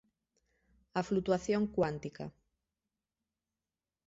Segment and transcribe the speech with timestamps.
[0.95, 2.31] A flutuación cuántica